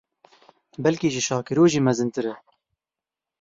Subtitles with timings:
[0.83, 2.35] Belkî ji Şakiro jî mezintir e.